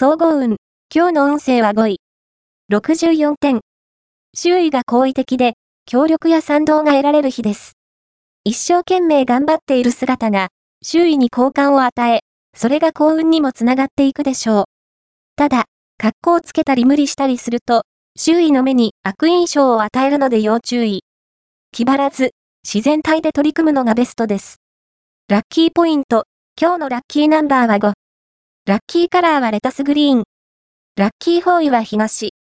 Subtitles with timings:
[0.00, 0.58] 総合運。
[0.94, 2.00] 今日の運勢は5位。
[2.70, 3.62] 64点。
[4.32, 5.54] 周囲が好意的で、
[5.86, 7.72] 協力や賛同が得られる日です。
[8.44, 10.50] 一生懸命頑張っている姿が、
[10.84, 12.20] 周囲に好感を与え、
[12.56, 14.64] それが幸運にもつながっていくでしょう。
[15.34, 15.64] ただ、
[16.00, 17.82] 格好をつけたり無理したりすると、
[18.16, 21.02] 周囲の目に悪印象を与えるので要注意。
[21.72, 24.58] 気張らず、自然体で取り組むのがベストです。
[25.26, 26.22] ラッキーポイント。
[26.56, 27.97] 今日のラッキーナンバーは5。
[28.68, 30.24] ラッキーカラーはレタスグリーン。
[30.94, 32.34] ラッキーフォーイは東。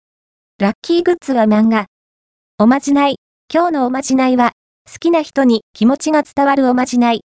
[0.57, 1.85] ラッキーグッズは漫画。
[2.57, 3.17] おまじない。
[3.53, 4.53] 今日のおまじないは、
[4.91, 7.21] 好きな人に気持ちが伝わるおまじない。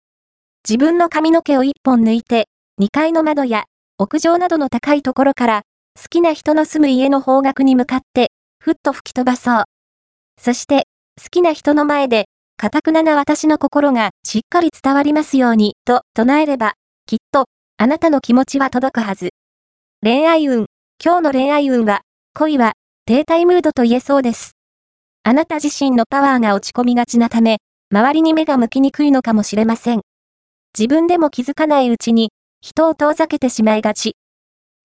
[0.66, 2.48] 自分の髪の毛を一本抜いて、
[2.80, 3.64] 2階の窓や
[3.98, 5.62] 屋上などの高いところから、
[5.94, 9.64] 好きな人の住む家の方角に向かって、ふっと吹き飛ばそう。
[10.40, 10.86] そして、
[11.22, 16.76] 好きな人の前で、かたくなな私の心がしっかり伝わりますように、と唱えれば、
[17.78, 19.34] あなたの気持ちは届くはず。
[20.02, 20.64] 恋愛運。
[21.04, 22.00] 今日の恋愛運は、
[22.32, 22.72] 恋は、
[23.04, 24.52] 停滞ムードと言えそうです。
[25.24, 27.58] あなた自身のパワーが落ち込みがちなため、
[27.92, 30.00] 周りに目が向きにくいのかもしれません。
[30.76, 32.30] 自分でも気づかないうちに、
[32.62, 34.16] 人を遠ざけてしまいがち。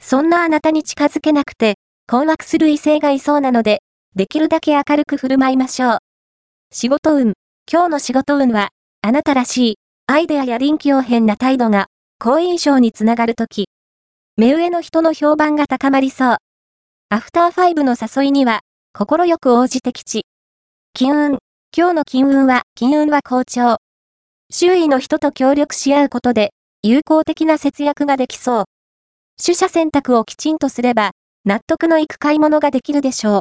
[0.03, 1.75] そんなあなたに近づけなくて、
[2.07, 3.83] 困惑する異性がいそうなので、
[4.17, 5.97] できるだけ明るく振る舞いましょう。
[6.73, 7.35] 仕事運。
[7.71, 8.71] 今日の仕事運は、
[9.01, 9.75] あなたらしい、
[10.07, 11.87] アイデアや臨機応変な態度が、
[12.23, 13.67] 好印象につながるとき。
[14.37, 16.37] 目上の人の評判が高まりそう。
[17.09, 18.59] アフターファイブの誘いには、
[18.93, 20.27] 心よく応じて吉。
[20.93, 21.39] 金運。
[21.75, 23.77] 今日の金運は、金運は好調。
[24.51, 28.63] 周囲の人と協力し合うことで、有効的な節約ができそう。
[29.43, 33.39] 取捨選択をきちんとすれば、納得のいく買い物ができるでしょう。